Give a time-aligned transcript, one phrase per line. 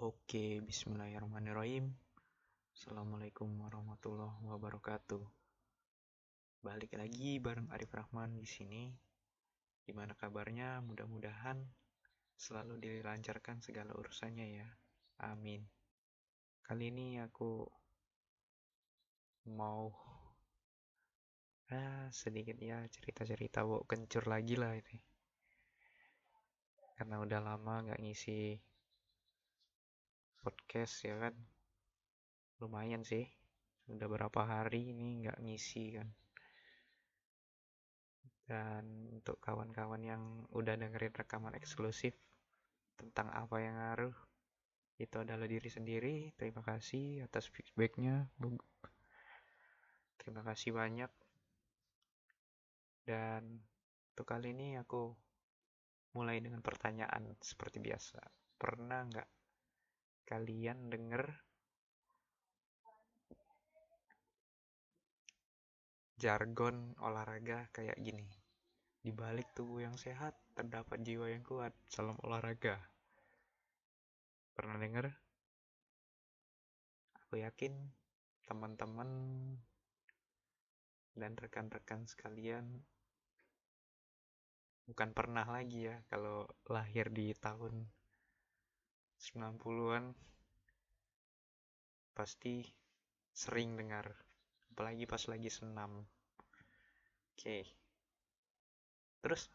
[0.00, 1.92] Oke, bismillahirrahmanirrahim.
[2.72, 5.20] Assalamualaikum warahmatullahi wabarakatuh.
[6.64, 8.88] Balik lagi bareng Arif Rahman di sini.
[9.84, 10.80] Gimana kabarnya?
[10.80, 11.60] Mudah-mudahan
[12.32, 14.68] selalu dilancarkan segala urusannya ya.
[15.20, 15.68] Amin.
[16.64, 17.68] Kali ini aku
[19.52, 19.92] mau
[21.76, 24.96] ah, sedikit ya cerita-cerita bau kencur lagi lah ini.
[26.96, 28.69] Karena udah lama nggak ngisi
[30.40, 31.34] podcast ya kan?
[32.60, 33.28] Lumayan sih.
[33.88, 36.08] Udah berapa hari ini nggak ngisi kan?
[38.50, 38.84] Dan
[39.14, 42.18] untuk kawan-kawan yang udah dengerin rekaman eksklusif
[42.98, 44.16] tentang apa yang ngaruh
[45.00, 46.36] itu adalah diri sendiri.
[46.36, 48.28] Terima kasih atas feedbacknya.
[50.20, 51.12] Terima kasih banyak.
[53.08, 53.64] Dan
[54.12, 55.08] untuk kali ini aku
[56.12, 58.20] mulai dengan pertanyaan seperti biasa.
[58.60, 59.28] Pernah nggak
[60.30, 61.26] kalian denger
[66.22, 68.30] jargon olahraga kayak gini.
[69.02, 71.74] Di balik tubuh yang sehat terdapat jiwa yang kuat.
[71.90, 72.78] Salam olahraga.
[74.54, 75.10] Pernah denger?
[77.26, 77.74] Aku yakin
[78.46, 79.10] teman-teman
[81.18, 82.86] dan rekan-rekan sekalian
[84.86, 87.86] bukan pernah lagi ya kalau lahir di tahun
[89.20, 90.16] 90-an
[92.16, 92.64] pasti
[93.36, 94.08] sering dengar
[94.72, 96.08] apalagi pas lagi senam.
[97.36, 97.68] Oke.
[99.20, 99.52] Terus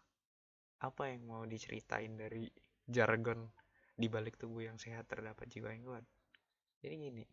[0.86, 2.46] apa yang mau diceritain dari
[2.86, 3.50] jargon
[3.98, 6.06] di balik tubuh yang sehat terdapat jiwa yang kuat?
[6.86, 7.26] Jadi gini.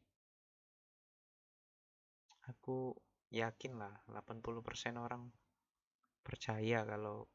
[2.49, 2.97] Aku
[3.29, 5.29] yakin lah 80% orang
[6.25, 7.29] percaya kalau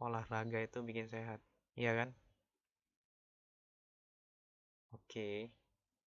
[0.00, 1.44] olahraga itu bikin sehat.
[1.76, 2.10] Iya kan
[4.92, 5.48] Oke,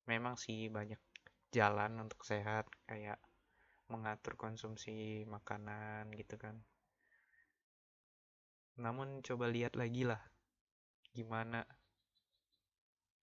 [0.05, 1.01] memang sih banyak
[1.55, 3.17] jalan untuk sehat, kayak
[3.91, 6.55] mengatur konsumsi makanan gitu kan.
[8.83, 10.21] Namun coba lihat lagi lah,
[11.17, 11.65] gimana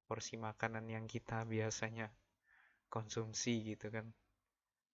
[0.08, 2.10] porsi makanan yang kita biasanya
[2.90, 4.06] konsumsi gitu kan.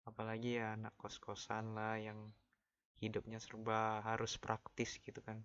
[0.05, 2.19] Apalagi ya anak kos-kosan lah yang
[3.01, 5.39] hidupnya serba harus praktis gitu kan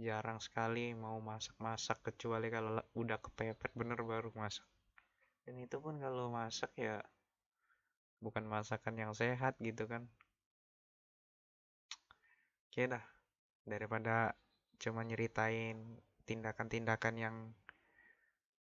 [0.00, 4.64] jarang sekali mau masak-masak kecuali kalau udah kepepet bener baru masak.
[5.44, 7.04] Dan itu pun kalau masak ya
[8.24, 10.08] bukan masakan yang sehat gitu kan.
[12.70, 13.04] Oke dah
[13.68, 14.32] daripada
[14.80, 17.36] cuma nyeritain tindakan-tindakan yang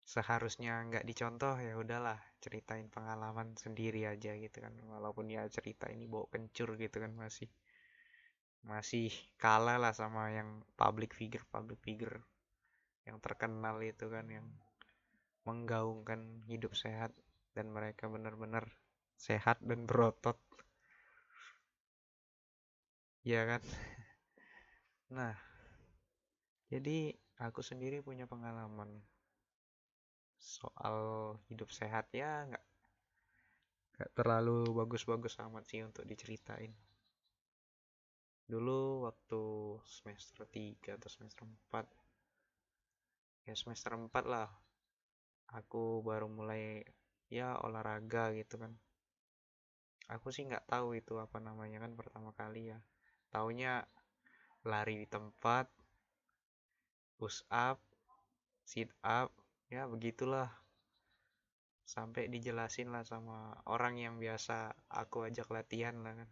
[0.02, 4.74] seharusnya nggak dicontoh ya udahlah ceritain pengalaman sendiri aja gitu kan.
[4.88, 7.46] Walaupun ya cerita ini bawa kencur gitu kan masih
[8.60, 9.08] masih
[9.40, 12.20] kalah lah sama yang public figure public figure
[13.08, 14.46] yang terkenal itu kan yang
[15.48, 17.10] menggaungkan hidup sehat
[17.56, 18.68] dan mereka benar-benar
[19.16, 20.36] sehat dan berotot.
[23.24, 23.62] Ya kan?
[25.10, 25.34] Nah
[26.70, 29.02] jadi aku sendiri punya pengalaman
[30.38, 32.64] soal hidup sehat ya nggak
[33.98, 36.72] nggak terlalu bagus-bagus amat sih untuk diceritain
[38.50, 39.42] dulu waktu
[39.86, 41.86] semester 3 atau semester 4
[43.46, 44.50] ya semester 4 lah.
[45.54, 46.82] Aku baru mulai
[47.30, 48.74] ya olahraga gitu kan.
[50.10, 52.78] Aku sih nggak tahu itu apa namanya kan pertama kali ya.
[53.30, 53.86] Taunya
[54.66, 55.70] lari di tempat
[57.14, 57.78] push up
[58.66, 59.30] sit up
[59.70, 60.50] ya begitulah.
[61.86, 66.30] Sampai dijelasin lah sama orang yang biasa aku ajak latihan lah kan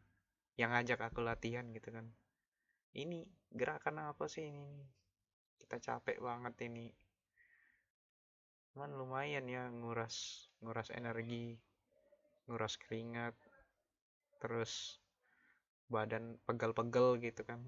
[0.59, 2.11] yang ngajak aku latihan gitu kan.
[2.91, 3.23] Ini
[3.55, 4.67] gerakan apa sih ini?
[5.55, 6.91] Kita capek banget ini.
[8.75, 11.55] Cuman lumayan ya nguras nguras energi
[12.51, 13.39] nguras keringat
[14.43, 14.99] terus
[15.87, 17.63] badan pegel-pegel gitu kan.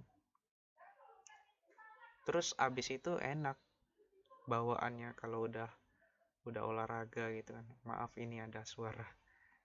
[2.27, 3.55] Terus abis itu enak
[4.51, 5.71] bawaannya kalau udah
[6.43, 7.67] udah olahraga gitu kan.
[7.87, 9.07] Maaf ini ada suara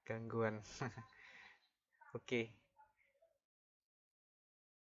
[0.05, 0.61] gangguan.
[2.13, 2.21] Oke.
[2.21, 2.64] okay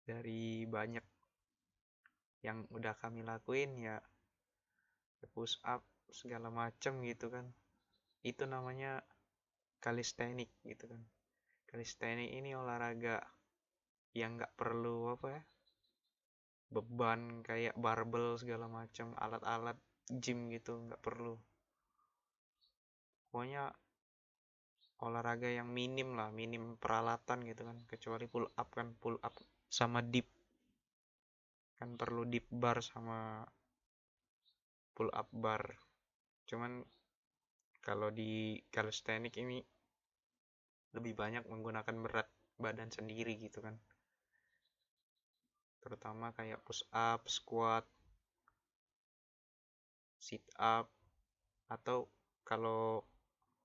[0.02, 1.06] dari banyak
[2.42, 4.02] yang udah kami lakuin ya
[5.30, 7.46] push up segala macam gitu kan.
[8.26, 9.02] Itu namanya
[9.78, 11.02] kalistenik gitu kan.
[11.70, 13.22] Kalistenik ini olahraga
[14.12, 15.42] yang nggak perlu apa ya
[16.72, 19.76] beban kayak barbel segala macam alat-alat
[20.08, 21.36] gym gitu nggak perlu.
[23.28, 23.72] Pokoknya
[25.02, 29.34] olahraga yang minim lah minim peralatan gitu kan kecuali pull up kan pull up
[29.72, 30.28] sama deep
[31.80, 33.48] kan perlu deep bar sama
[34.92, 35.64] pull up bar.
[36.44, 36.84] Cuman
[37.80, 39.58] kalau di calisthenics ini
[40.92, 42.28] lebih banyak menggunakan berat
[42.60, 43.80] badan sendiri gitu kan.
[45.82, 47.88] Terutama kayak push up, squat,
[50.20, 50.86] sit up
[51.66, 52.06] atau
[52.44, 53.02] kalau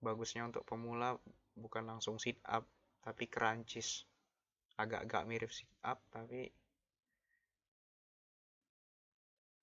[0.02, 1.20] bagusnya untuk pemula
[1.54, 2.66] bukan langsung sit up
[3.04, 4.08] tapi crunches
[4.78, 6.54] agak-agak mirip sit up tapi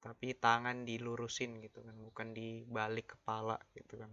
[0.05, 4.13] tapi tangan dilurusin gitu kan bukan di balik kepala gitu kan.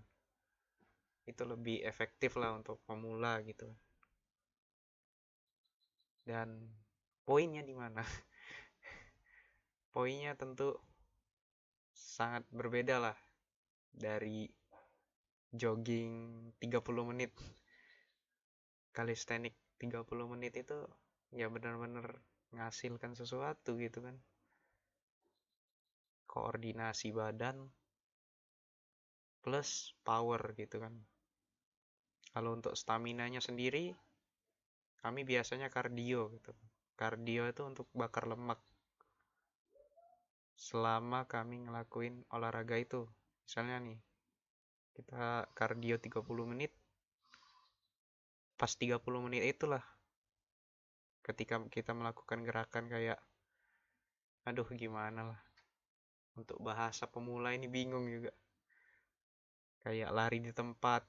[1.28, 3.68] Itu lebih efektif lah untuk pemula gitu.
[6.24, 6.64] Dan
[7.28, 8.00] poinnya di mana?
[9.92, 10.80] Poinnya tentu
[11.92, 13.18] sangat berbeda lah
[13.92, 14.48] dari
[15.52, 17.36] jogging 30 menit.
[18.96, 20.78] Kalistenik 30 menit itu
[21.34, 22.22] ya benar-benar
[22.54, 24.14] ngasilkan sesuatu gitu kan.
[26.30, 27.66] Koordinasi badan
[29.42, 30.94] plus power gitu kan.
[32.32, 33.92] Kalau untuk stamina nya sendiri
[35.02, 36.54] kami biasanya kardio gitu.
[36.94, 38.62] Kardio itu untuk bakar lemak.
[40.54, 43.10] Selama kami ngelakuin olahraga itu.
[43.50, 44.00] Misalnya nih
[44.94, 46.72] kita kardio 30 menit
[48.62, 49.82] pas 30 menit itulah.
[51.26, 53.18] Ketika kita melakukan gerakan kayak
[54.46, 55.42] aduh gimana lah?
[56.38, 58.30] Untuk bahasa pemula ini bingung juga.
[59.82, 61.02] Kayak lari di tempat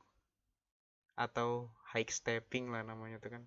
[1.12, 3.44] atau high stepping lah namanya tuh kan.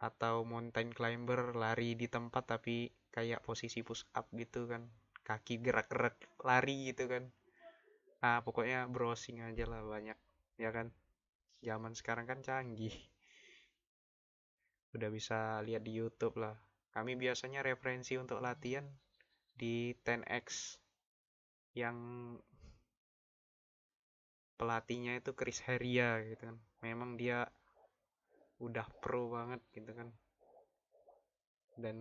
[0.00, 4.88] Atau mountain climber lari di tempat tapi kayak posisi push up gitu kan.
[5.28, 7.28] Kaki gerak-gerak lari gitu kan.
[8.24, 10.16] Ah pokoknya browsing aja lah banyak
[10.56, 10.92] ya kan
[11.60, 12.92] zaman sekarang kan canggih.
[14.96, 16.56] Udah bisa lihat di YouTube lah.
[16.90, 18.82] Kami biasanya referensi untuk latihan
[19.54, 20.80] di 10x
[21.78, 21.96] yang
[24.58, 26.58] pelatihnya itu Chris Heria gitu kan.
[26.82, 27.46] Memang dia
[28.60, 30.08] udah pro banget gitu kan.
[31.78, 31.96] Dan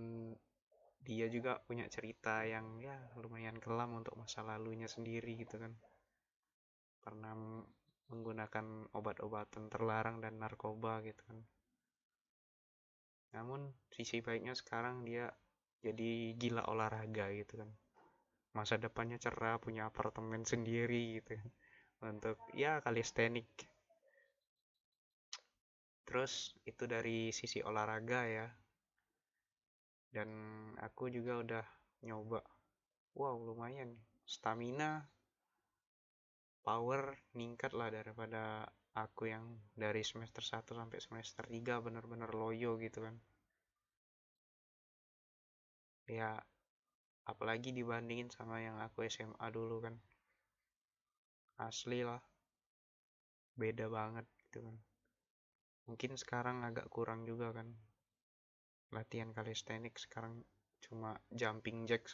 [0.99, 5.71] dia juga punya cerita yang ya lumayan kelam untuk masa lalunya sendiri gitu kan.
[6.99, 7.63] Pernah
[8.09, 11.39] menggunakan obat-obatan terlarang dan narkoba gitu kan.
[13.37, 15.29] Namun sisi baiknya sekarang dia
[15.85, 17.69] jadi gila olahraga gitu kan.
[18.57, 21.49] Masa depannya cerah punya apartemen sendiri gitu kan.
[22.09, 23.47] Untuk ya kalistenik.
[26.09, 28.47] Terus itu dari sisi olahraga ya.
[30.09, 30.29] Dan
[30.81, 31.65] aku juga udah
[32.09, 32.41] nyoba.
[33.13, 33.93] Wow lumayan.
[34.25, 35.05] Stamina
[36.69, 38.61] power ningkat lah daripada
[38.93, 43.17] aku yang dari semester 1 sampai semester 3 bener-bener loyo gitu kan.
[46.05, 46.37] Ya
[47.25, 49.97] apalagi dibandingin sama yang aku SMA dulu kan.
[51.57, 52.21] Asli lah.
[53.57, 54.77] Beda banget gitu kan.
[55.89, 57.65] Mungkin sekarang agak kurang juga kan.
[58.93, 60.45] Latihan kalistenik sekarang
[60.85, 62.05] cuma jumping jack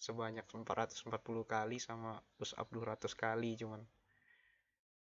[0.00, 1.12] sebanyak 440
[1.44, 3.84] kali sama push up 200 kali cuman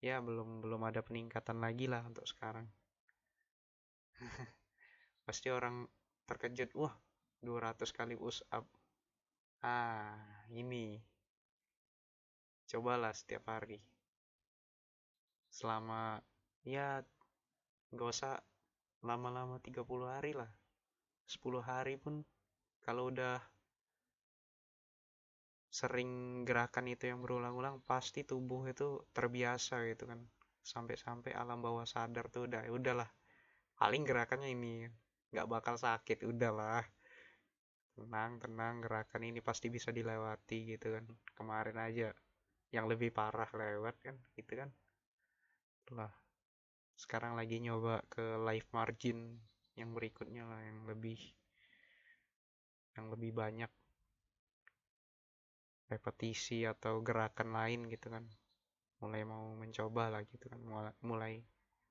[0.05, 2.69] ya belum belum ada peningkatan lagi lah untuk sekarang.
[5.25, 5.89] Pasti orang
[6.29, 6.93] terkejut wah
[7.41, 8.69] 200 kali push up
[9.65, 11.01] ah ini.
[12.69, 13.81] Cobalah setiap hari.
[15.49, 16.21] Selama
[16.69, 17.01] ya
[17.89, 18.45] nggak usah
[19.01, 20.53] lama-lama 30 hari lah.
[21.33, 22.21] 10 hari pun
[22.85, 23.41] kalau udah
[25.75, 30.23] sering gerakan itu yang berulang-ulang pasti tubuh itu terbiasa gitu kan.
[30.63, 33.11] Sampai-sampai alam bawah sadar tuh udah ya udahlah
[33.75, 34.87] paling gerakannya ini
[35.35, 36.87] nggak bakal sakit udahlah.
[37.99, 41.05] Tenang tenang gerakan ini pasti bisa dilewati gitu kan.
[41.35, 42.09] Kemarin aja
[42.71, 44.71] yang lebih parah lewat kan gitu kan.
[45.91, 46.11] Lah
[46.95, 49.43] sekarang lagi nyoba ke live margin
[49.75, 51.19] yang berikutnya lah yang lebih
[52.95, 53.71] yang lebih banyak
[55.95, 58.27] repetisi atau gerakan lain gitu kan.
[58.99, 60.61] Mulai mau mencoba lah gitu kan.
[60.67, 61.35] Mulai, mulai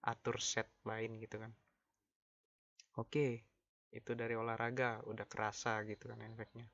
[0.03, 1.51] atur set lain gitu kan.
[2.99, 3.47] Oke
[3.93, 4.99] itu dari olahraga.
[5.07, 6.67] Udah kerasa gitu kan efeknya.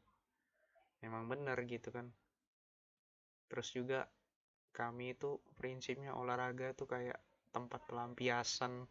[1.06, 2.10] Memang benar gitu kan.
[3.50, 4.10] Terus juga
[4.74, 7.20] kami itu prinsipnya olahraga itu kayak
[7.54, 8.86] tempat pelampiasan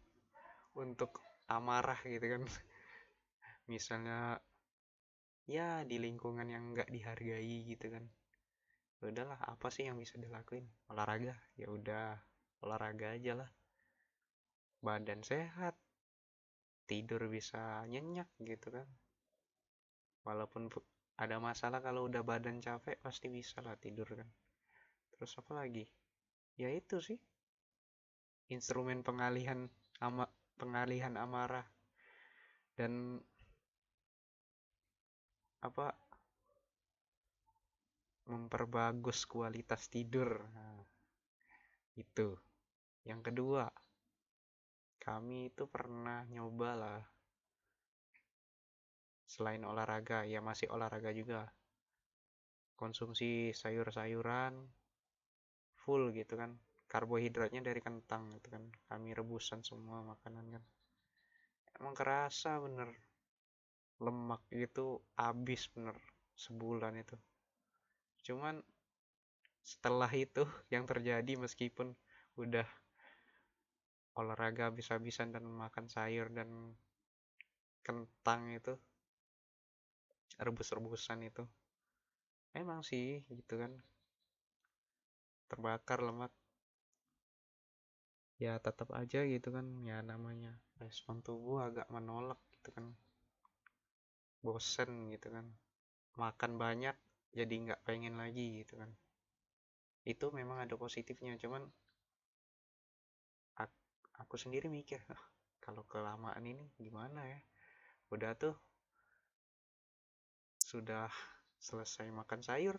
[0.77, 1.19] untuk
[1.49, 2.43] amarah gitu kan.
[3.71, 4.39] Misalnya
[5.49, 8.05] ya di lingkungan yang nggak dihargai gitu kan
[9.07, 10.67] udahlah apa sih yang bisa dilakuin?
[10.91, 12.19] Olahraga ya udah
[12.67, 13.49] olahraga aja lah.
[14.83, 15.79] Badan sehat
[16.83, 18.87] tidur bisa nyenyak gitu kan.
[20.27, 20.67] Walaupun
[21.15, 24.27] ada masalah kalau udah badan capek pasti bisa lah tidur kan.
[25.15, 25.87] Terus apa lagi?
[26.59, 27.19] Ya itu sih.
[28.51, 29.71] Instrumen pengalihan
[30.03, 30.27] ama
[30.59, 31.67] pengalihan amarah.
[32.75, 33.19] Dan
[35.59, 35.91] apa
[38.29, 40.37] memperbagus kualitas tidur.
[40.53, 40.85] Nah,
[41.97, 42.37] itu.
[43.03, 43.65] Yang kedua
[44.99, 47.01] kami itu pernah nyoba lah.
[49.25, 51.49] Selain olahraga ya masih olahraga juga.
[52.77, 54.53] Konsumsi sayur-sayuran
[55.81, 56.53] full gitu kan.
[56.89, 58.69] Karbohidratnya dari kentang gitu kan.
[58.85, 60.63] Kami rebusan semua makanan kan.
[61.81, 62.93] Emang kerasa bener.
[63.99, 65.97] Lemak gitu habis bener
[66.39, 67.19] sebulan itu
[68.25, 68.55] cuman
[69.63, 71.93] setelah itu yang terjadi meskipun
[72.39, 72.67] udah
[74.19, 76.49] olahraga habis-habisan dan makan sayur dan
[77.85, 78.73] kentang itu
[80.45, 81.43] rebus-rebusan itu
[82.59, 83.05] emang sih
[83.37, 83.71] gitu kan.
[85.49, 86.31] Terbakar lemak.
[88.43, 89.67] Ya tetap aja gitu kan.
[89.89, 92.85] Ya namanya respon tubuh agak menolak gitu kan.
[94.45, 95.45] Bosen gitu kan.
[96.21, 96.95] Makan banyak
[97.33, 98.91] jadi nggak pengen lagi gitu kan.
[100.05, 101.67] Itu memang ada positifnya cuman
[104.19, 105.23] aku sendiri mikir ah,
[105.63, 107.39] kalau kelamaan ini gimana ya?
[108.11, 108.55] Udah tuh
[110.59, 111.07] sudah
[111.57, 112.77] selesai makan sayur.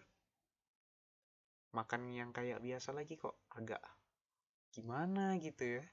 [1.71, 3.81] Makan yang kayak biasa lagi kok agak
[4.75, 5.85] gimana gitu ya.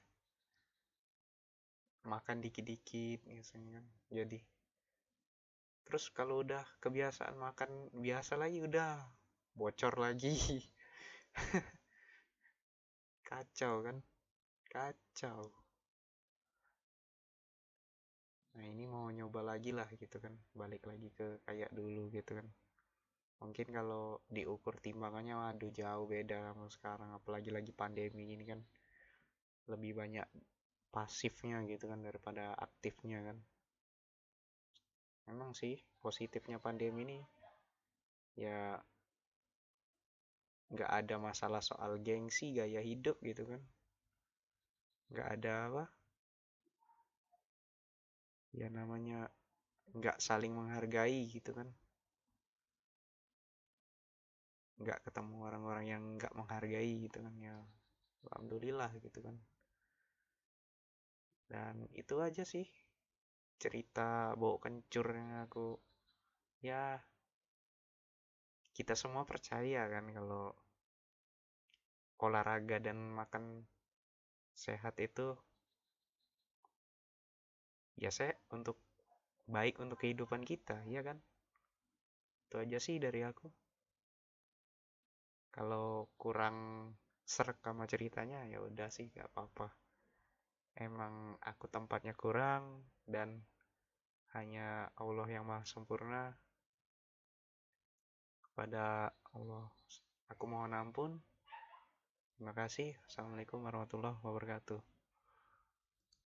[2.06, 3.86] Makan dikit-dikit biasanya kan.
[4.10, 4.38] Jadi
[5.88, 9.00] terus kalau udah kebiasaan makan biasa lagi udah.
[9.56, 10.36] Bocor lagi.
[13.28, 13.96] Kacau kan?
[14.68, 15.48] Kacau.
[18.52, 20.36] Nah ini mau nyoba lagi lah gitu kan.
[20.52, 22.44] Balik lagi ke kayak dulu gitu kan.
[23.40, 27.16] Mungkin kalau diukur timbangannya waduh jauh beda sama sekarang.
[27.16, 28.60] Apalagi lagi pandemi ini kan.
[29.72, 30.28] Lebih banyak
[30.92, 33.40] pasifnya gitu kan daripada aktifnya kan
[35.28, 37.18] memang sih positifnya pandemi ini
[38.38, 38.80] ya
[40.68, 43.60] nggak ada masalah soal gengsi gaya hidup gitu kan.
[45.08, 45.84] Nggak ada apa.
[48.52, 49.32] Ya namanya
[49.96, 51.68] nggak saling menghargai gitu kan.
[54.80, 57.56] Nggak ketemu orang-orang yang nggak menghargai gitu kan ya
[58.28, 59.36] alhamdulillah gitu kan.
[61.48, 62.68] Dan itu aja sih
[63.58, 65.74] cerita bau kencur yang aku.
[66.62, 67.02] Ya
[68.74, 70.54] kita semua percaya kan kalau
[72.22, 73.66] olahraga dan makan
[74.54, 75.34] sehat itu
[77.98, 78.78] ya saya untuk
[79.50, 81.18] baik untuk kehidupan kita ya kan?
[82.46, 83.50] Itu aja sih dari aku.
[85.50, 86.90] Kalau kurang
[87.26, 89.87] serak sama ceritanya ya udah sih gak apa-apa
[90.78, 93.42] emang aku tempatnya kurang dan
[94.32, 96.38] hanya Allah yang maha sempurna.
[98.42, 99.66] Kepada Allah
[100.30, 101.18] aku mohon ampun.
[102.38, 102.94] Terima kasih.
[103.06, 104.97] Assalamualaikum warahmatullahi wabarakatuh